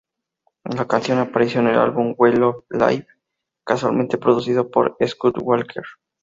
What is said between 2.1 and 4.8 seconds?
"We Love Life", casualmente, producido